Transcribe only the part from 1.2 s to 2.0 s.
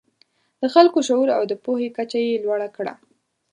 او د پوهې